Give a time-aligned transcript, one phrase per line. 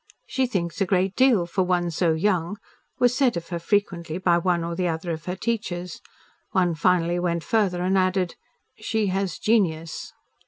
[0.25, 2.57] "She thinks a great deal for one so young,"
[2.97, 6.01] was said of her frequently by one or the other of her teachers.
[6.53, 8.33] One finally went further and added,
[8.79, 10.11] "She has genius."